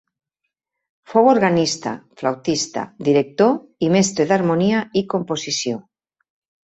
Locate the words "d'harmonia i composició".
4.33-5.79